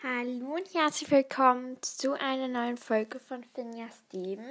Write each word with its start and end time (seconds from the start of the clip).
Hallo 0.00 0.54
und 0.54 0.74
herzlich 0.74 1.10
willkommen 1.10 1.76
zu 1.82 2.12
einer 2.12 2.46
neuen 2.46 2.76
Folge 2.76 3.18
von 3.18 3.42
Finja 3.42 3.88
Steven. 3.90 4.46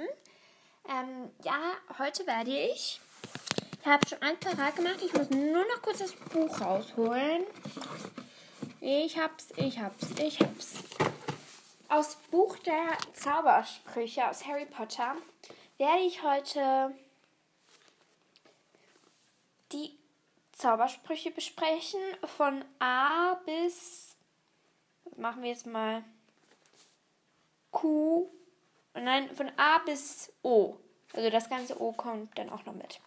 Ähm, 0.86 1.30
ja, 1.42 1.58
heute 1.98 2.26
werde 2.26 2.50
ich. 2.50 3.00
Ich 3.80 3.86
habe 3.86 4.06
schon 4.06 4.20
ein 4.20 4.38
paar 4.38 4.72
gemacht. 4.72 5.00
Ich 5.02 5.14
muss 5.14 5.30
nur 5.30 5.64
noch 5.64 5.80
kurz 5.80 6.00
das 6.00 6.12
Buch 6.12 6.60
rausholen. 6.60 7.44
Ich 8.82 9.18
hab's, 9.18 9.48
ich 9.56 9.78
hab's, 9.78 10.10
ich 10.20 10.38
hab's. 10.38 10.84
Aus 11.88 12.16
Buch 12.30 12.58
der 12.58 12.98
Zaubersprüche 13.14 14.28
aus 14.28 14.46
Harry 14.46 14.66
Potter 14.66 15.16
werde 15.78 16.02
ich 16.02 16.22
heute 16.22 16.94
die 19.72 19.98
Zaubersprüche 20.52 21.30
besprechen 21.30 22.02
von 22.36 22.62
A 22.80 23.36
bis 23.46 24.07
machen 25.18 25.42
wir 25.42 25.50
jetzt 25.50 25.66
mal 25.66 26.02
Q. 27.70 28.28
Nein, 28.94 29.34
von 29.34 29.50
A 29.56 29.78
bis 29.78 30.32
O. 30.42 30.76
Also 31.12 31.30
das 31.30 31.48
ganze 31.48 31.80
O 31.80 31.92
kommt 31.92 32.36
dann 32.38 32.50
auch 32.50 32.64
noch 32.64 32.74
mit. 32.74 33.00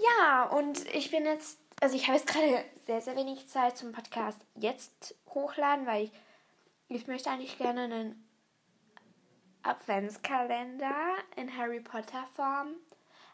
Ja, 0.00 0.44
und 0.44 0.86
ich 0.94 1.10
bin 1.10 1.24
jetzt, 1.24 1.58
also 1.80 1.96
ich 1.96 2.06
habe 2.06 2.18
jetzt 2.18 2.28
gerade 2.28 2.64
sehr, 2.86 3.00
sehr 3.00 3.16
wenig 3.16 3.48
Zeit 3.48 3.76
zum 3.76 3.92
Podcast 3.92 4.40
jetzt 4.54 5.14
hochladen, 5.30 5.86
weil 5.86 6.04
ich, 6.04 6.12
ich 6.88 7.06
möchte 7.06 7.30
eigentlich 7.30 7.58
gerne 7.58 7.82
einen 7.82 8.28
Adventskalender 9.62 11.16
in 11.36 11.56
Harry 11.56 11.80
Potter 11.80 12.26
Form, 12.34 12.74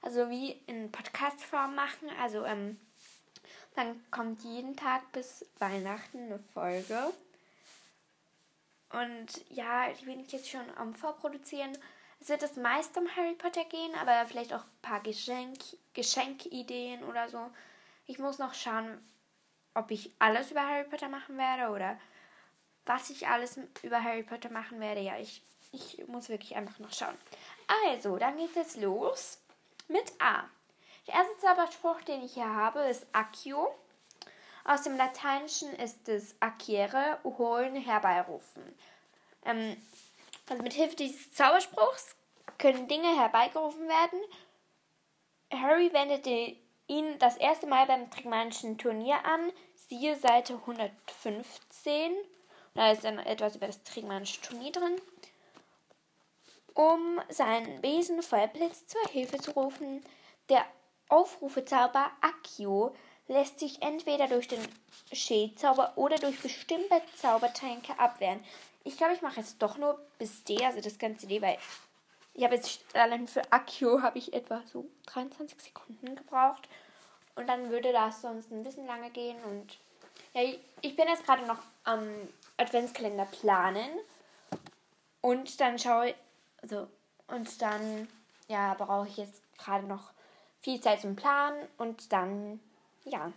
also 0.03 0.31
wie 0.31 0.53
in 0.67 0.91
Podcast 0.91 1.43
Form 1.45 1.75
machen. 1.75 2.09
Also 2.21 2.45
ähm, 2.45 2.81
dann 3.75 4.05
kommt 4.11 4.43
jeden 4.45 4.77
Tag 4.77 5.11
bis 5.13 5.45
Weihnachten 5.59 6.19
eine 6.19 6.39
Folge. 6.53 7.13
Und 8.91 9.45
ja, 9.51 9.89
die 9.93 10.05
bin 10.05 10.21
ich 10.21 10.33
jetzt 10.33 10.49
schon 10.49 10.65
am 10.77 10.95
Vorproduzieren. 10.95 11.77
Es 12.21 12.29
wird 12.29 12.43
das 12.43 12.57
meiste 12.57 13.01
um 13.01 13.17
Harry 13.17 13.35
Potter 13.35 13.65
gehen, 13.65 13.95
aber 14.01 14.25
vielleicht 14.27 14.55
auch 14.55 14.63
ein 14.63 14.83
paar 14.83 15.01
Geschenk 15.01 15.59
Geschenkideen 15.95 17.03
oder 17.05 17.29
so. 17.29 17.51
Ich 18.07 18.19
muss 18.19 18.39
noch 18.39 18.55
schauen, 18.55 18.99
ob 19.75 19.91
ich 19.91 20.13
alles 20.19 20.51
über 20.51 20.67
Harry 20.67 20.85
Potter 20.85 21.09
machen 21.09 21.37
werde 21.37 21.73
oder 21.73 21.99
was 22.87 23.11
ich 23.11 23.27
alles 23.27 23.59
über 23.83 24.03
Harry 24.03 24.23
Potter 24.23 24.51
machen 24.51 24.81
werde. 24.81 25.01
Ja, 25.01 25.19
ich, 25.19 25.43
ich 25.73 26.07
muss 26.07 26.29
wirklich 26.29 26.55
einfach 26.57 26.79
noch 26.79 26.93
schauen. 26.93 27.17
Also, 27.87 28.17
dann 28.17 28.37
geht 28.37 28.51
es 28.51 28.55
jetzt 28.55 28.77
los 28.77 29.39
mit 29.89 30.13
A. 30.21 30.45
Der 31.07 31.15
erste 31.15 31.37
Zauberspruch, 31.39 32.01
den 32.03 32.25
ich 32.25 32.35
hier 32.35 32.55
habe, 32.55 32.81
ist 32.81 33.07
Accio. 33.13 33.75
Aus 34.65 34.83
dem 34.83 34.97
Lateinischen 34.97 35.71
ist 35.75 36.09
es 36.09 36.35
acquiere, 36.41 37.19
holen, 37.25 37.77
herbeirufen. 37.77 38.63
Ähm, 39.45 39.77
also 40.49 40.63
mit 40.63 40.73
Hilfe 40.73 40.97
dieses 40.97 41.33
Zauberspruchs 41.33 42.17
können 42.59 42.89
Dinge 42.89 43.19
herbeigerufen 43.19 43.87
werden. 43.89 44.21
Harry 45.53 45.93
wendete 45.93 46.57
ihn 46.87 47.19
das 47.19 47.37
erste 47.37 47.67
Mal 47.67 47.87
beim 47.87 48.11
Trigmanischen 48.11 48.79
Turnier 48.79 49.25
an, 49.25 49.53
siehe 49.75 50.17
Seite 50.17 50.55
115. 50.55 52.15
Da 52.75 52.91
ist 52.91 53.05
dann 53.05 53.19
etwas 53.19 53.57
über 53.57 53.67
das 53.67 53.83
Trigmanische 53.83 54.41
Turnier 54.41 54.73
drin. 54.73 55.01
Um 56.75 57.21
seinen 57.29 57.81
Besen 57.83 58.23
Feuerblitz 58.23 58.87
zur 58.87 59.07
Hilfe 59.09 59.39
zu 59.39 59.53
rufen, 59.53 60.05
der 60.49 60.65
Aufrufezauber 61.09 62.11
Accio 62.21 62.95
lässt 63.29 63.59
sich 63.59 63.83
entweder 63.83 64.29
durch 64.29 64.49
den 64.49 64.61
Schädzauber 65.13 65.93
oder 65.97 66.17
durch 66.17 66.41
bestimmte 66.41 67.01
Zaubertränke 67.17 67.99
abwehren. 67.99 68.45
Ich 68.85 68.97
glaube, 68.97 69.15
ich 69.15 69.23
mache 69.23 69.41
jetzt 69.41 69.63
doch 69.63 69.79
nur 69.79 69.99
bis 70.19 70.45
D, 70.45 70.65
also 70.65 70.81
das 70.81 70.99
ganze 70.99 71.27
D, 71.27 71.41
weil 71.41 71.59
ich 72.35 72.45
habe 72.45 72.57
jetzt 72.57 72.81
allein 72.95 73.29
für 73.29 73.43
Accio 73.53 74.03
habe 74.03 74.19
ich 74.19 74.35
etwa 74.35 74.63
so 74.71 74.87
23 75.07 75.61
Sekunden 75.61 76.17
gebraucht. 76.17 76.69
Und 77.37 77.49
dann 77.49 77.71
würde 77.71 77.93
das 77.93 78.23
sonst 78.23 78.51
ein 78.51 78.63
bisschen 78.63 78.87
lange 78.87 79.11
gehen. 79.11 79.37
Und 79.45 79.79
ja, 80.35 80.43
ich 80.81 80.97
bin 80.97 81.09
jetzt 81.09 81.25
gerade 81.25 81.47
noch 81.47 81.59
am 81.85 82.09
Adventskalender 82.57 83.27
planen. 83.27 83.89
Und 85.21 85.61
dann 85.61 85.79
schaue 85.79 86.11
ich, 86.11 86.17
also, 86.63 86.89
und 87.29 87.63
dann, 87.63 88.09
ja, 88.49 88.75
brauche 88.75 89.09
ich 89.09 89.17
jetzt 89.17 89.43
gerade 89.57 89.87
noch 89.87 90.14
viel 90.65 90.81
Zeit 90.81 91.03
zum 91.03 91.15
Planen 91.15 91.69
und 91.77 92.11
dann, 92.11 92.59
ja. 93.05 93.31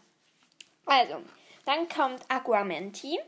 Also, 0.86 1.22
dann 1.66 1.90
kommt 1.90 2.24
Aquamenti. 2.30 3.20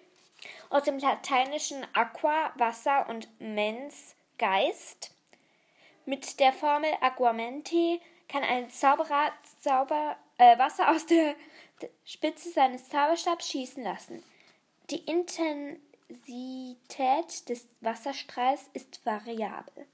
Aus 0.70 0.84
dem 0.84 1.00
lateinischen 1.00 1.86
Aqua, 1.94 2.54
Wasser 2.56 3.10
und 3.10 3.28
Mens, 3.42 4.16
Geist. 4.38 5.12
Mit 6.06 6.40
der 6.40 6.54
Formel 6.54 6.94
Aquamenti 7.02 8.00
kann 8.30 8.44
ein 8.44 8.70
Zauberer 8.70 9.34
Zauber, 9.60 10.16
äh, 10.38 10.58
Wasser 10.58 10.92
aus 10.92 11.06
der 11.06 11.36
Spitze 12.06 12.52
seines 12.52 12.88
Zauberstabs 12.88 13.50
schießen 13.50 13.84
lassen. 13.84 14.24
Die 14.90 15.04
Intensität 15.04 15.82
des 17.50 17.68
Wasserstrahls 17.82 18.70
ist 18.72 19.06
variabel. 19.06 19.86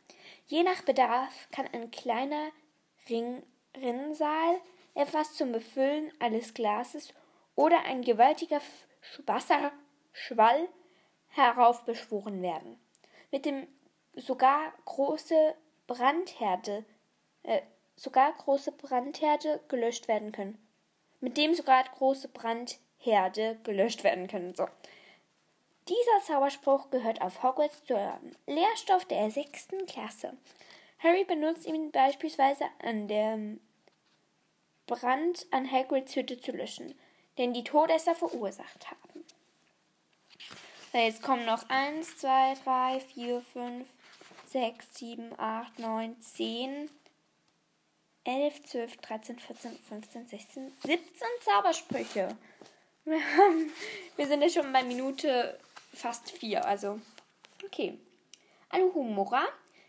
Je 0.46 0.62
nach 0.62 0.84
Bedarf 0.84 1.34
kann 1.52 1.68
ein 1.74 1.90
kleiner 1.90 2.52
Ring 3.10 3.42
Rinnsal, 3.82 4.60
etwas 4.94 5.34
zum 5.34 5.52
Befüllen 5.52 6.12
eines 6.20 6.54
Glases 6.54 7.14
oder 7.56 7.84
ein 7.86 8.02
gewaltiger 8.02 8.62
Wasserschwall 9.26 10.68
heraufbeschworen 11.30 12.42
werden, 12.42 12.80
mit 13.32 13.46
dem 13.46 13.68
sogar 14.16 14.74
große 14.86 15.56
Brandherde, 15.88 16.86
äh, 17.44 17.62
sogar 17.96 18.34
große 18.34 18.72
Brandherde 18.72 19.62
gelöscht 19.68 20.08
werden 20.08 20.32
können. 20.32 20.58
Mit 21.20 21.38
dem 21.38 21.54
sogar 21.54 21.84
große 21.84 22.30
Brandherde 22.30 23.60
gelöscht 23.64 24.04
werden 24.04 24.28
können. 24.28 24.56
So. 24.56 24.68
Dieser 25.88 26.26
Zauberspruch 26.26 26.90
gehört 26.90 27.22
auf 27.22 27.44
Hogwarts 27.44 27.84
zum 27.84 27.98
Lehrstoff 28.48 29.06
der 29.06 29.30
sechsten 29.30 29.86
Klasse. 29.86 30.36
Harry 31.00 31.24
benutzt 31.24 31.68
ihn 31.68 31.92
beispielsweise 31.92 32.66
an 32.84 33.08
dem 33.08 33.60
Brand 34.88 35.46
an 35.52 35.70
Hagrids 35.70 36.16
Hütte 36.16 36.40
zu 36.40 36.52
löschen, 36.52 36.96
den 37.38 37.54
die 37.54 37.64
Todesser 37.64 38.16
verursacht 38.16 38.90
haben. 38.90 39.26
So, 40.92 40.98
jetzt 40.98 41.22
kommen 41.22 41.46
noch 41.46 41.68
1, 41.70 42.18
2, 42.18 42.54
3, 42.64 43.00
4, 43.00 43.42
5, 43.42 43.88
6, 44.48 44.98
7, 44.98 45.40
8, 45.40 45.80
9, 45.80 46.22
10, 46.22 46.90
11, 48.24 48.64
12, 48.64 48.98
13, 48.98 49.40
14, 49.40 49.80
15, 49.90 50.28
16, 50.28 50.74
17 50.84 51.28
Zaubersprüche. 51.42 52.38
Wir, 53.06 54.28
sind 54.28 54.42
ja 54.42 54.50
schon 54.50 54.72
bei 54.74 54.84
Minute 54.84 55.60
fast 55.94 56.32
4, 56.32 56.66
also 56.66 57.00
okay. 57.64 58.00
Aluhumora. 58.70 59.46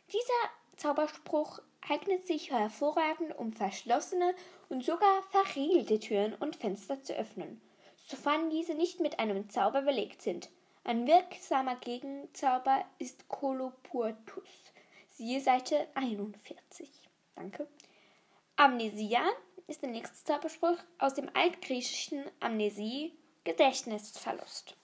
Dieser 0.08 0.50
Zauberspruch 0.76 1.60
eignet 1.88 2.26
sich 2.26 2.50
hervorragend, 2.50 3.36
um 3.38 3.52
verschlossene 3.52 4.34
und 4.68 4.84
sogar 4.84 5.22
verriegelte 5.30 5.98
Türen 6.00 6.34
und 6.34 6.56
Fenster 6.56 7.02
zu 7.02 7.14
öffnen, 7.14 7.60
sofern 8.06 8.50
diese 8.50 8.74
nicht 8.74 9.00
mit 9.00 9.18
einem 9.18 9.48
Zauber 9.50 9.82
belegt 9.82 10.22
sind. 10.22 10.48
Ein 10.84 11.06
wirksamer 11.06 11.76
Gegenzauber 11.76 12.84
ist 12.98 13.28
Kolopurtus. 13.28 14.48
Siehe 15.10 15.40
Seite 15.40 15.88
41. 15.94 16.90
Danke. 17.34 17.66
Amnesia 18.56 19.22
ist 19.66 19.82
der 19.82 19.90
nächste 19.90 20.24
Zauberspruch 20.24 20.78
aus 20.98 21.14
dem 21.14 21.28
altgriechischen 21.34 22.24
Amnesie, 22.40 23.12
Gedächtnisverlust. 23.44 24.76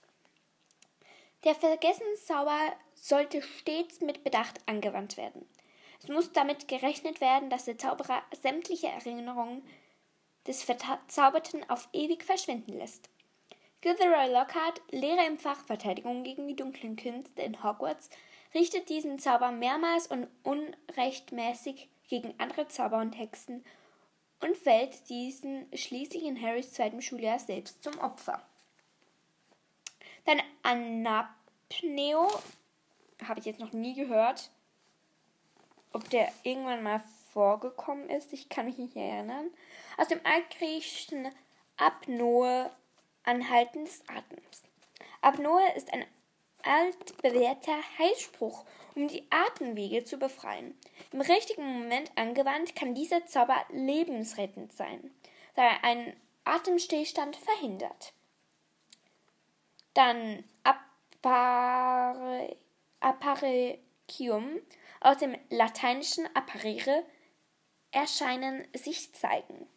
Der 1.43 1.55
Vergessenszauber 1.55 2.73
sollte 2.95 3.41
stets 3.41 4.01
mit 4.01 4.23
Bedacht 4.23 4.61
angewandt 4.65 5.17
werden. 5.17 5.45
Es 6.03 6.09
muss 6.09 6.33
damit 6.33 6.67
gerechnet 6.67 7.21
werden, 7.21 7.49
dass 7.49 7.65
der 7.65 7.77
Zauberer 7.77 8.21
sämtliche 8.41 8.87
Erinnerungen 8.87 9.63
des 10.45 10.61
Verzauberten 10.61 11.69
auf 11.69 11.87
ewig 11.93 12.25
verschwinden 12.25 12.73
lässt. 12.73 13.09
Gilderoy 13.79 14.31
Lockhart, 14.31 14.81
Lehrer 14.91 15.25
im 15.27 15.39
Fach 15.39 15.63
Verteidigung 15.65 16.23
gegen 16.23 16.47
die 16.47 16.55
dunklen 16.55 16.97
Künste 16.97 17.41
in 17.41 17.63
Hogwarts, 17.63 18.09
richtet 18.53 18.89
diesen 18.89 19.17
Zauber 19.17 19.51
mehrmals 19.51 20.07
und 20.07 20.27
unrechtmäßig 20.43 21.87
gegen 22.09 22.33
andere 22.37 22.67
Zauber 22.67 22.99
und 22.99 23.17
Hexen 23.17 23.63
und 24.41 24.57
fällt 24.57 25.09
diesen 25.09 25.67
schließlich 25.73 26.23
in 26.23 26.41
Harrys 26.41 26.73
zweitem 26.73 27.01
Schuljahr 27.01 27.39
selbst 27.39 27.81
zum 27.81 27.97
Opfer. 27.99 28.45
Dann 30.25 30.41
Anapneo, 30.63 32.27
habe 33.25 33.39
ich 33.39 33.45
jetzt 33.45 33.59
noch 33.59 33.71
nie 33.71 33.93
gehört, 33.93 34.49
ob 35.93 36.09
der 36.09 36.31
irgendwann 36.43 36.83
mal 36.83 37.01
vorgekommen 37.31 38.09
ist. 38.09 38.33
Ich 38.33 38.49
kann 38.49 38.65
mich 38.65 38.77
nicht 38.77 38.95
erinnern. 38.95 39.49
Aus 39.97 40.07
dem 40.07 40.19
altgriechischen 40.23 41.29
Apnoe, 41.77 42.69
Anhalten 43.23 43.85
des 43.85 44.01
Atems. 44.07 44.63
Apnoe 45.21 45.61
ist 45.75 45.93
ein 45.93 46.05
altbewährter 46.63 47.77
Heilspruch, 47.97 48.65
um 48.95 49.07
die 49.07 49.25
Atemwege 49.29 50.03
zu 50.03 50.17
befreien. 50.17 50.77
Im 51.11 51.21
richtigen 51.21 51.79
Moment 51.79 52.11
angewandt 52.15 52.75
kann 52.75 52.95
dieser 52.95 53.25
Zauber 53.25 53.65
lebensrettend 53.69 54.73
sein, 54.73 55.11
da 55.55 55.63
er 55.63 55.83
einen 55.83 56.13
Atemstillstand 56.45 57.35
verhindert. 57.35 58.13
Dann 59.93 60.43
Appare, 60.63 62.49
Apparecium 64.03 64.59
aus 64.99 65.17
dem 65.17 65.35
lateinischen 65.49 66.27
apparere 66.35 67.03
erscheinen, 67.91 68.67
sich 68.73 69.13
zeigen. 69.13 69.67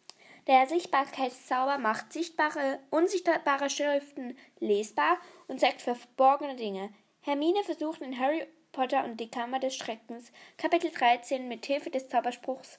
Der 0.47 0.65
Sichtbarkeitszauber 0.67 1.77
macht 1.77 2.13
sichtbare, 2.13 2.79
unsichtbare 2.89 3.69
Schriften 3.69 4.37
lesbar 4.59 5.17
und 5.47 5.59
zeigt 5.59 5.81
verborgene 5.81 6.55
Dinge. 6.55 6.93
Hermine 7.21 7.63
versucht 7.63 8.01
in 8.01 8.17
Harry 8.17 8.47
Potter 8.71 9.03
und 9.03 9.19
die 9.19 9.29
Kammer 9.29 9.59
des 9.59 9.75
Schreckens 9.75 10.31
Kapitel 10.57 10.91
13 10.91 11.47
mit 11.47 11.65
Hilfe 11.65 11.89
des 11.89 12.07
Zauberspruchs 12.07 12.77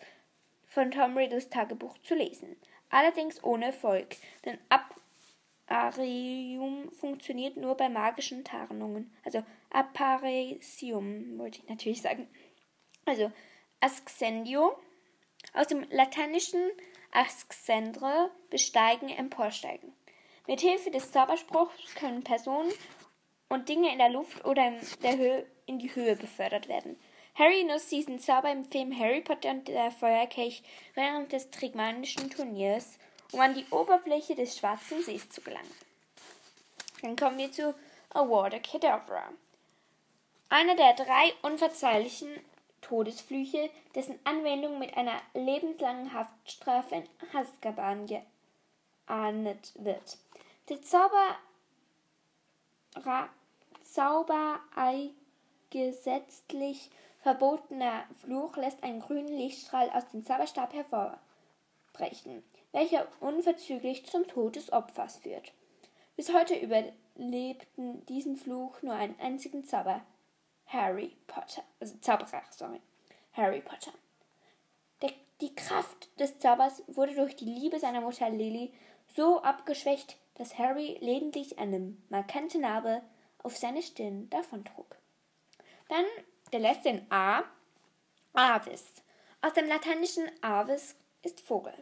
von 0.67 0.91
Tom 0.91 1.17
Riddles 1.17 1.51
Tagebuch 1.51 1.99
zu 1.99 2.15
lesen. 2.15 2.56
Allerdings 2.89 3.43
ohne 3.44 3.67
Erfolg, 3.67 4.17
denn 4.44 4.59
Apparium 5.69 6.91
funktioniert 6.93 7.56
nur 7.56 7.76
bei 7.76 7.88
magischen 7.88 8.43
Tarnungen. 8.43 9.15
Also 9.25 9.44
Apparesium 9.70 11.38
wollte 11.38 11.59
ich 11.59 11.69
natürlich 11.69 12.03
sagen. 12.03 12.26
Also 13.05 13.31
Ascendio 13.81 14.79
aus 15.53 15.67
dem 15.67 15.87
Lateinischen 15.91 16.61
Ascendre 17.12 18.31
besteigen, 18.50 19.09
emporsteigen. 19.09 19.93
Mit 20.47 20.61
Hilfe 20.61 20.91
des 20.91 21.12
Zauberspruchs 21.12 21.94
können 21.94 22.25
Personen 22.25 22.73
und 23.49 23.69
Dinge 23.69 23.93
in 23.93 23.99
der 23.99 24.11
Luft 24.11 24.44
oder 24.44 24.69
in, 24.69 24.81
der 25.03 25.17
Höhe, 25.17 25.47
in 25.67 25.79
die 25.79 25.94
Höhe 25.94 26.17
befördert 26.17 26.69
werden. 26.69 26.99
Harry 27.35 27.65
nutzt 27.65 27.93
diesen 27.93 28.19
Zauber 28.19 28.50
im 28.50 28.65
Film 28.65 28.99
Harry 28.99 29.20
Potter 29.20 29.50
und 29.50 29.69
der 29.69 29.91
Feuerkelch 29.91 30.62
während 30.94 31.32
des 31.32 31.50
Trigmanischen 31.50 32.31
Turniers, 32.31 32.99
um 33.33 33.41
an 33.41 33.55
die 33.55 33.67
Oberfläche 33.71 34.35
des 34.35 34.59
Schwarzen 34.59 35.03
Sees 35.03 35.29
zu 35.31 35.41
gelangen. 35.41 35.75
Dann 37.03 37.17
kommen 37.17 37.39
wir 37.39 37.53
zu 37.53 37.75
Award 38.11 38.63
Kedavra. 38.63 39.29
Einer 40.49 40.77
der 40.77 40.95
drei 40.95 41.35
unverzeihlichen 41.43 42.29
Todesflüche, 42.81 43.71
dessen 43.95 44.19
Anwendung 44.25 44.79
mit 44.79 44.97
einer 44.97 45.21
lebenslangen 45.35 46.13
Haftstrafe 46.13 46.95
in 46.95 47.09
Azkaban 47.35 48.07
geahndet 48.07 49.73
wird. 49.75 50.17
Der 50.69 50.81
Zauber 50.83 51.37
Zauberei 53.85 55.11
gesetzlich 55.71 56.91
verbotener 57.21 58.05
Fluch 58.23 58.57
lässt 58.57 58.83
einen 58.83 59.01
grünen 59.01 59.37
Lichtstrahl 59.37 59.91
aus 59.91 60.09
dem 60.11 60.25
Zauberstab 60.25 60.73
hervorbrechen, 60.73 62.43
welcher 62.73 63.06
unverzüglich 63.20 64.06
zum 64.06 64.26
Tod 64.26 64.56
des 64.56 64.73
Opfers 64.73 65.17
führt. 65.19 65.53
Bis 66.17 66.32
heute 66.32 66.55
überlebten 66.56 68.05
diesen 68.06 68.37
Fluch 68.37 68.82
nur 68.82 68.94
einen 68.94 69.19
einzigen 69.20 69.65
Zauber, 69.65 70.03
Harry 70.67 71.17
Potter, 71.26 71.62
also 71.81 71.97
Zauberer, 71.99 72.43
sorry, 72.50 72.81
Harry 73.32 73.61
Potter. 73.61 73.93
Der, 75.00 75.12
die 75.41 75.55
Kraft 75.55 76.09
des 76.20 76.38
Zaubers 76.38 76.82
wurde 76.88 77.15
durch 77.15 77.37
die 77.37 77.44
Liebe 77.44 77.79
seiner 77.79 78.00
Mutter 78.00 78.29
Lily 78.31 78.73
so 79.17 79.43
abgeschwächt, 79.43 80.19
dass 80.35 80.59
Harry 80.59 80.99
lediglich 81.00 81.59
eine 81.59 81.94
markante 82.09 82.59
Narbe 82.59 83.03
auf 83.43 83.56
seine 83.56 83.82
Stirn 83.82 84.29
davontrug. 84.31 84.97
Dann 85.88 86.05
der 86.53 86.61
letzte 86.61 86.91
in 86.91 87.06
A, 87.11 87.44
Avis. 88.32 88.85
Aus 89.41 89.53
dem 89.55 89.67
lateinischen 89.67 90.31
Avis 90.43 90.97
ist 91.23 91.41
Vogel. 91.41 91.75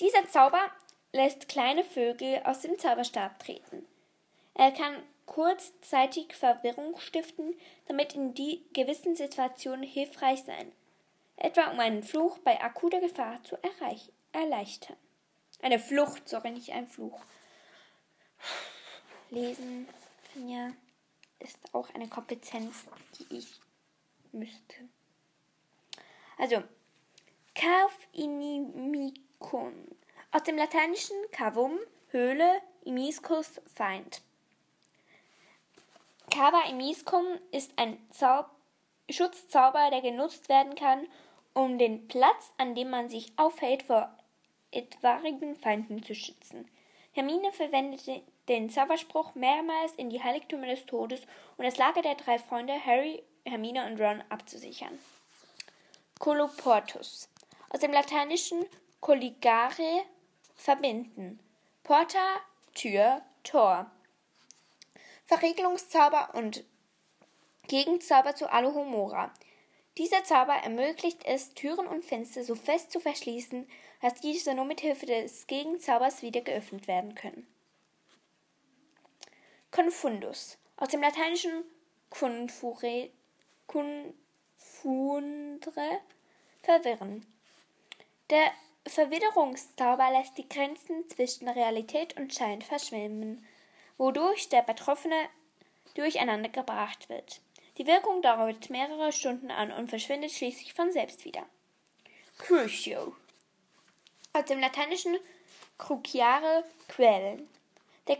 Dieser 0.00 0.28
Zauber 0.28 0.70
lässt 1.12 1.48
kleine 1.48 1.84
Vögel 1.84 2.42
aus 2.44 2.60
dem 2.60 2.78
Zauberstab 2.78 3.38
treten. 3.38 3.86
Er 4.54 4.70
kann 4.70 5.02
kurzzeitig 5.26 6.34
Verwirrung 6.34 6.98
stiften, 6.98 7.54
damit 7.86 8.14
in 8.14 8.34
die 8.34 8.62
gewissen 8.72 9.16
Situationen 9.16 9.82
hilfreich 9.82 10.42
sein, 10.44 10.72
etwa 11.36 11.70
um 11.70 11.80
einen 11.80 12.02
Fluch 12.02 12.38
bei 12.38 12.60
akuter 12.62 13.00
Gefahr 13.00 13.42
zu 13.44 13.58
erleichtern. 14.32 14.96
Eine 15.62 15.78
Flucht, 15.78 16.28
sorry, 16.28 16.50
nicht 16.50 16.72
ein 16.72 16.86
Fluch. 16.86 17.20
Lesen, 19.30 19.88
ja, 20.46 20.70
ist 21.38 21.58
auch 21.72 21.92
eine 21.94 22.08
Kompetenz, 22.08 22.84
die 23.18 23.36
ich 23.36 23.60
müsste. 24.32 24.76
Also, 26.38 26.62
Kauf 27.54 27.96
inimicum. 28.12 29.85
Aus 30.36 30.42
dem 30.42 30.58
lateinischen 30.58 31.16
cavum, 31.32 31.78
Höhle, 32.10 32.60
imiscus, 32.84 33.58
Feind. 33.74 34.20
Cava 36.30 36.68
Emiscum 36.68 37.24
ist 37.52 37.72
ein 37.76 37.96
Zau 38.10 38.44
Schutzzauber, 39.08 39.88
der 39.90 40.02
genutzt 40.02 40.50
werden 40.50 40.74
kann, 40.74 41.06
um 41.54 41.78
den 41.78 42.06
Platz, 42.06 42.52
an 42.58 42.74
dem 42.74 42.90
man 42.90 43.08
sich 43.08 43.32
aufhält, 43.38 43.84
vor 43.84 44.14
etwaigen 44.72 45.56
Feinden 45.56 46.02
zu 46.02 46.14
schützen. 46.14 46.68
Hermine 47.12 47.50
verwendete 47.52 48.20
den 48.46 48.68
Zauberspruch 48.68 49.34
mehrmals 49.34 49.94
in 49.94 50.10
die 50.10 50.22
Heiligtümer 50.22 50.66
des 50.66 50.84
Todes, 50.84 51.22
um 51.56 51.64
das 51.64 51.78
Lager 51.78 52.02
der 52.02 52.16
drei 52.16 52.38
Freunde 52.38 52.74
Harry, 52.84 53.22
Hermine 53.46 53.86
und 53.86 53.98
Ron 53.98 54.22
abzusichern. 54.28 54.98
Coloportus. 56.18 57.30
Aus 57.70 57.80
dem 57.80 57.92
lateinischen 57.92 58.66
colligare 59.00 60.04
verbinden. 60.56 61.38
Porta, 61.82 62.40
Tür, 62.74 63.22
Tor. 63.44 63.90
Verriegelungszauber 65.26 66.34
und 66.34 66.64
Gegenzauber 67.68 68.34
zu 68.34 68.50
Alohomora. 68.50 69.32
Dieser 69.98 70.24
Zauber 70.24 70.54
ermöglicht 70.54 71.24
es, 71.24 71.54
Türen 71.54 71.86
und 71.86 72.04
Fenster 72.04 72.44
so 72.44 72.54
fest 72.54 72.92
zu 72.92 73.00
verschließen, 73.00 73.66
dass 74.02 74.20
diese 74.20 74.54
nur 74.54 74.66
mit 74.66 74.80
Hilfe 74.82 75.06
des 75.06 75.46
Gegenzaubers 75.46 76.20
wieder 76.22 76.42
geöffnet 76.42 76.86
werden 76.86 77.14
können. 77.14 77.46
Confundus. 79.70 80.58
Aus 80.76 80.90
dem 80.90 81.00
lateinischen 81.00 81.64
confure, 82.10 83.10
confundre, 83.66 84.10
verwirren. 86.62 87.26
Der 88.28 88.52
Verwitterungszauber 88.86 90.10
lässt 90.12 90.38
die 90.38 90.48
Grenzen 90.48 91.08
zwischen 91.08 91.48
Realität 91.48 92.16
und 92.16 92.32
Schein 92.34 92.62
verschwimmen 92.62 93.44
wodurch 93.98 94.48
der 94.48 94.62
Betroffene 94.62 95.28
durcheinander 95.94 96.48
gebracht 96.48 97.08
wird. 97.08 97.40
Die 97.78 97.86
Wirkung 97.86 98.22
dauert 98.22 98.70
mehrere 98.70 99.12
Stunden 99.12 99.50
an 99.50 99.70
und 99.72 99.88
verschwindet 99.88 100.32
schließlich 100.32 100.74
von 100.74 100.92
selbst 100.92 101.24
wieder. 101.24 101.44
Crucio. 102.38 103.14
Aus 104.32 104.44
dem 104.46 104.60
lateinischen 104.60 105.16
cruciare 105.78 106.64
quellen. 106.88 107.48
Der 108.08 108.18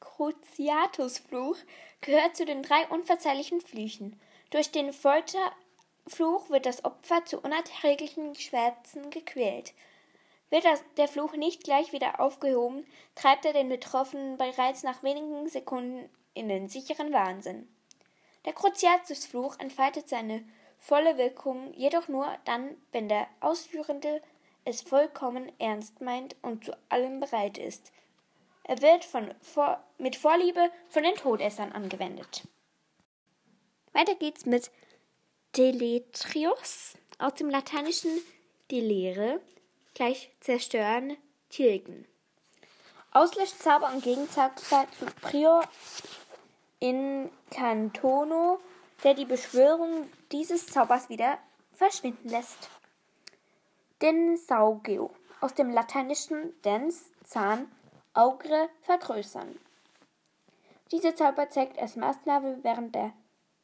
Cruciatusfluch 0.00 1.56
gehört 2.00 2.36
zu 2.36 2.44
den 2.44 2.62
drei 2.62 2.86
unverzeihlichen 2.88 3.60
Flüchen. 3.60 4.20
Durch 4.50 4.70
den 4.70 4.92
Folterfluch 6.06 6.50
wird 6.50 6.66
das 6.66 6.84
Opfer 6.84 7.24
zu 7.24 7.40
unerträglichen 7.40 8.34
Schmerzen 8.34 9.10
gequält. 9.10 9.72
Wird 10.50 10.64
der 10.96 11.08
Fluch 11.08 11.34
nicht 11.34 11.64
gleich 11.64 11.92
wieder 11.92 12.20
aufgehoben, 12.20 12.86
treibt 13.14 13.44
er 13.44 13.52
den 13.52 13.68
Betroffenen 13.68 14.36
bereits 14.36 14.82
nach 14.82 15.02
wenigen 15.02 15.48
Sekunden 15.48 16.10
in 16.34 16.48
den 16.48 16.68
sicheren 16.68 17.12
Wahnsinn. 17.12 17.68
Der 18.44 18.52
Cruciatusfluch 18.52 19.58
entfaltet 19.58 20.08
seine 20.08 20.44
volle 20.78 21.16
Wirkung 21.16 21.72
jedoch 21.74 22.08
nur 22.08 22.26
dann, 22.44 22.76
wenn 22.90 23.08
der 23.08 23.26
Ausführende 23.40 24.20
es 24.64 24.82
vollkommen 24.82 25.50
ernst 25.58 26.00
meint 26.00 26.36
und 26.42 26.64
zu 26.64 26.76
allem 26.88 27.20
bereit 27.20 27.56
ist. 27.56 27.92
Er 28.64 28.80
wird 28.82 29.04
von, 29.04 29.34
vor, 29.40 29.82
mit 29.98 30.16
Vorliebe 30.16 30.70
von 30.88 31.02
den 31.02 31.14
Todessern 31.14 31.72
angewendet. 31.72 32.46
Weiter 33.92 34.14
geht's 34.14 34.46
mit 34.46 34.70
Deletrios 35.56 36.94
aus 37.18 37.34
dem 37.34 37.50
lateinischen 37.50 38.10
delere, 38.70 39.38
gleich 39.94 40.30
zerstören, 40.40 41.18
tilgen. 41.50 42.06
Auslöschzauber 43.10 43.92
und 43.92 44.02
Gegenzauber 44.02 44.86
zu 44.98 45.04
Prior 45.20 45.62
in 46.80 47.28
Cantono, 47.50 48.60
der 49.04 49.12
die 49.12 49.26
Beschwörung 49.26 50.10
dieses 50.32 50.66
Zaubers 50.68 51.10
wieder 51.10 51.36
verschwinden 51.74 52.30
lässt. 52.30 52.70
Densaugeo, 54.00 55.10
aus 55.42 55.52
dem 55.52 55.70
lateinischen 55.70 56.54
dens, 56.62 57.10
Zahn, 57.24 57.70
Augre, 58.14 58.70
vergrößern. 58.80 59.58
Dieser 60.90 61.14
Zauber 61.14 61.50
zeigt 61.50 61.78
als 61.78 61.96
Maßnahme 61.96 62.60
während, 62.62 62.94
der, 62.94 63.12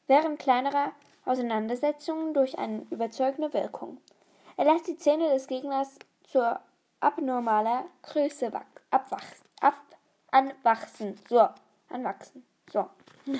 während 0.06 0.38
kleinerer 0.38 0.92
Auseinandersetzungen 1.28 2.34
durch 2.34 2.58
eine 2.58 2.86
überzeugende 2.90 3.52
Wirkung. 3.52 3.98
Er 4.56 4.64
lässt 4.64 4.88
die 4.88 4.96
Zähne 4.96 5.28
des 5.30 5.46
Gegners 5.46 5.98
zur 6.24 6.60
abnormaler 7.00 7.84
Größe 8.02 8.50
abwachsen, 8.90 9.46
ab, 9.60 9.76
anwachsen. 10.30 11.18
So, 11.28 11.48
anwachsen. 11.88 12.44
So. 12.72 12.88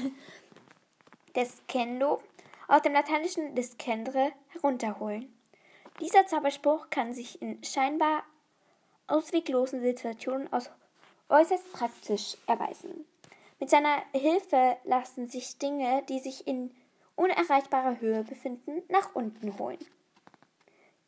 Descendo 1.35 2.23
aus 2.69 2.83
dem 2.83 2.93
lateinischen 2.93 3.55
descendre 3.55 4.33
herunterholen. 4.49 5.35
Dieser 6.01 6.27
Zauberspruch 6.27 6.91
kann 6.91 7.13
sich 7.13 7.43
in 7.43 7.63
scheinbar 7.65 8.23
ausweglosen 9.09 9.81
Situationen 9.81 10.53
als 10.53 10.71
äußerst 11.29 11.73
praktisch 11.73 12.37
erweisen. 12.47 13.07
Mit 13.59 13.71
seiner 13.71 14.03
Hilfe 14.13 14.77
lassen 14.85 15.27
sich 15.27 15.59
Dinge, 15.59 16.05
die 16.09 16.21
sich 16.21 16.47
in 16.47 16.71
unerreichbarer 17.19 18.01
Höhe 18.01 18.23
befinden, 18.23 18.83
nach 18.89 19.15
unten 19.15 19.59
holen. 19.59 19.85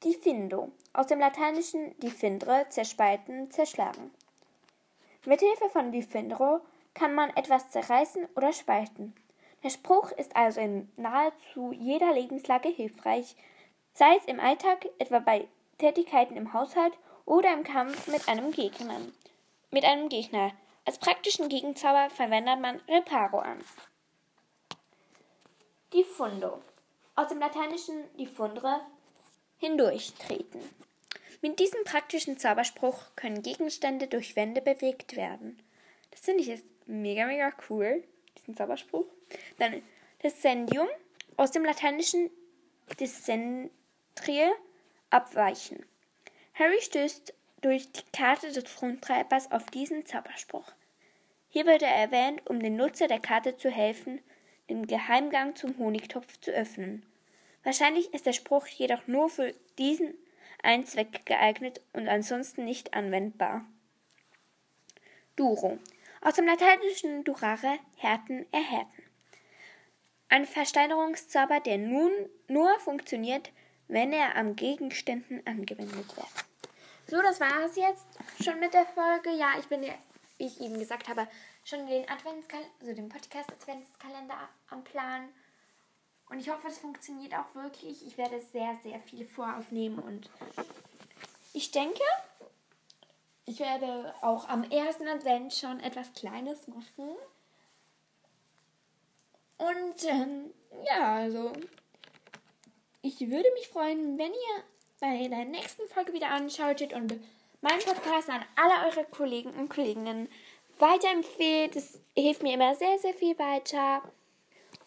Diffindo, 0.04 0.72
aus 0.92 1.06
dem 1.06 1.20
lateinischen 1.20 1.98
diffindere, 2.00 2.66
zerspalten, 2.68 3.50
zerschlagen. 3.50 4.10
Mit 5.24 5.40
Hilfe 5.40 5.68
von 5.70 5.92
diffindro 5.92 6.60
kann 6.94 7.14
man 7.14 7.30
etwas 7.36 7.70
zerreißen 7.70 8.26
oder 8.34 8.52
spalten. 8.52 9.14
Der 9.62 9.70
Spruch 9.70 10.10
ist 10.12 10.34
also 10.34 10.60
in 10.60 10.90
nahezu 10.96 11.72
jeder 11.72 12.12
Lebenslage 12.12 12.70
hilfreich, 12.70 13.36
sei 13.92 14.16
es 14.16 14.24
im 14.24 14.40
Alltag, 14.40 14.88
etwa 14.98 15.18
bei 15.18 15.46
Tätigkeiten 15.78 16.36
im 16.36 16.52
Haushalt 16.54 16.94
oder 17.26 17.52
im 17.52 17.62
Kampf 17.62 18.08
mit 18.08 18.26
einem 18.28 18.50
Gegner. 18.50 19.00
Mit 19.70 19.84
einem 19.84 20.08
Gegner. 20.08 20.52
Als 20.86 20.98
praktischen 20.98 21.48
Gegenzauber 21.48 22.08
verwendet 22.10 22.58
man 22.60 22.80
Reparo 22.88 23.38
an. 23.38 23.58
Diffundo. 25.92 26.62
Aus 27.16 27.28
dem 27.28 27.40
lateinischen 27.40 28.04
diffundere 28.16 28.80
hindurchtreten. 29.58 30.60
Mit 31.42 31.58
diesem 31.58 31.82
praktischen 31.82 32.38
Zauberspruch 32.38 33.16
können 33.16 33.42
Gegenstände 33.42 34.06
durch 34.06 34.36
Wände 34.36 34.60
bewegt 34.60 35.16
werden. 35.16 35.60
Das 36.12 36.20
finde 36.20 36.42
ich 36.42 36.46
jetzt 36.46 36.64
mega, 36.86 37.26
mega 37.26 37.52
cool, 37.68 38.04
diesen 38.38 38.56
Zauberspruch. 38.56 39.06
Dann 39.58 39.82
Descendium, 40.22 40.86
aus 41.36 41.50
dem 41.50 41.64
lateinischen 41.64 42.30
Descentrie, 43.00 44.50
abweichen. 45.10 45.84
Harry 46.54 46.80
stößt 46.82 47.34
durch 47.62 47.90
die 47.90 48.02
Karte 48.12 48.52
des 48.52 48.64
Throntreibers 48.64 49.50
auf 49.50 49.66
diesen 49.66 50.06
Zauberspruch. 50.06 50.70
Hier 51.48 51.66
wird 51.66 51.82
er 51.82 51.96
erwähnt, 51.96 52.48
um 52.48 52.60
dem 52.60 52.76
Nutzer 52.76 53.08
der 53.08 53.18
Karte 53.18 53.56
zu 53.56 53.70
helfen, 53.70 54.20
den 54.70 54.86
Geheimgang 54.86 55.56
zum 55.56 55.76
Honigtopf 55.78 56.40
zu 56.40 56.50
öffnen. 56.52 57.04
Wahrscheinlich 57.62 58.14
ist 58.14 58.24
der 58.26 58.32
Spruch 58.32 58.66
jedoch 58.66 59.06
nur 59.06 59.28
für 59.28 59.52
diesen 59.78 60.14
einen 60.62 60.86
Zweck 60.86 61.26
geeignet 61.26 61.80
und 61.92 62.08
ansonsten 62.08 62.64
nicht 62.64 62.94
anwendbar. 62.94 63.64
Duro. 65.36 65.78
Aus 66.22 66.34
dem 66.34 66.46
lateinischen 66.46 67.24
durare, 67.24 67.78
härten, 67.96 68.46
erhärten. 68.52 69.02
Ein 70.28 70.46
Versteinerungszauber, 70.46 71.60
der 71.60 71.78
nun 71.78 72.12
nur 72.46 72.78
funktioniert, 72.80 73.50
wenn 73.88 74.12
er 74.12 74.36
am 74.36 74.54
Gegenständen 74.54 75.44
angewendet 75.46 76.16
wird. 76.16 76.28
So, 77.06 77.20
das 77.22 77.40
war 77.40 77.64
es 77.64 77.74
jetzt 77.74 78.06
schon 78.44 78.60
mit 78.60 78.72
der 78.72 78.86
Folge. 78.86 79.30
Ja, 79.30 79.54
ich 79.58 79.66
bin 79.66 79.82
ja, 79.82 79.92
wie 80.38 80.46
ich 80.46 80.60
eben 80.60 80.78
gesagt 80.78 81.08
habe, 81.08 81.26
schon 81.70 81.86
den 81.86 82.08
Adventskalender, 82.08 82.70
also 82.80 82.94
den 82.94 83.08
Podcast 83.08 83.50
Adventskalender 83.52 84.48
am 84.68 84.82
Plan. 84.82 85.28
Und 86.28 86.40
ich 86.40 86.50
hoffe, 86.50 86.68
es 86.68 86.78
funktioniert 86.78 87.32
auch 87.34 87.54
wirklich. 87.54 88.04
Ich 88.06 88.18
werde 88.18 88.40
sehr, 88.40 88.76
sehr 88.82 88.98
viele 89.00 89.24
voraufnehmen 89.24 89.98
und 90.00 90.28
ich 91.52 91.70
denke, 91.70 92.02
ich 93.46 93.58
werde 93.60 94.14
auch 94.20 94.48
am 94.48 94.64
ersten 94.64 95.08
Advent 95.08 95.54
schon 95.54 95.80
etwas 95.80 96.12
Kleines 96.12 96.68
machen. 96.68 97.16
Und 99.58 100.04
ähm, 100.04 100.52
ja, 100.88 101.16
also 101.16 101.52
ich 103.02 103.20
würde 103.20 103.50
mich 103.54 103.68
freuen, 103.68 104.18
wenn 104.18 104.32
ihr 104.32 104.64
bei 105.00 105.28
der 105.28 105.44
nächsten 105.44 105.88
Folge 105.88 106.12
wieder 106.12 106.30
anschaltet 106.30 106.92
und 106.92 107.14
meinen 107.60 107.80
Podcast 107.80 108.30
an 108.30 108.44
alle 108.56 108.88
eure 108.88 109.04
Kollegen 109.04 109.50
und 109.50 109.68
Kolleginnen 109.68 110.28
weiterempfehlt. 110.80 111.76
Das 111.76 112.00
hilft 112.14 112.42
mir 112.42 112.54
immer 112.54 112.74
sehr, 112.74 112.98
sehr 112.98 113.14
viel 113.14 113.38
weiter. 113.38 114.02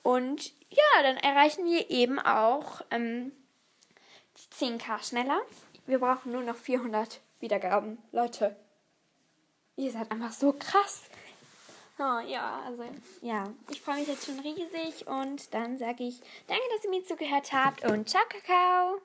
Und 0.01 0.51
ja, 0.69 1.03
dann 1.03 1.17
erreichen 1.17 1.65
wir 1.65 1.89
eben 1.89 2.19
auch 2.19 2.81
ähm, 2.91 3.31
die 4.37 4.65
10k 4.65 5.07
schneller. 5.07 5.41
Wir 5.85 5.99
brauchen 5.99 6.31
nur 6.31 6.41
noch 6.41 6.55
400 6.55 7.19
Wiedergaben. 7.39 7.97
Leute, 8.11 8.55
ihr 9.75 9.91
seid 9.91 10.11
einfach 10.11 10.31
so 10.31 10.53
krass. 10.53 11.03
Oh, 11.99 12.19
ja, 12.27 12.61
also, 12.65 12.83
ja, 13.21 13.53
ich 13.69 13.81
freue 13.81 13.99
mich 13.99 14.07
jetzt 14.07 14.25
schon 14.25 14.39
riesig 14.39 15.05
und 15.05 15.53
dann 15.53 15.77
sage 15.77 16.03
ich 16.03 16.19
danke, 16.47 16.63
dass 16.75 16.83
ihr 16.85 16.89
mir 16.89 17.05
zugehört 17.05 17.53
habt 17.53 17.85
und 17.85 18.09
ciao, 18.09 18.23
Kakao. 18.27 18.99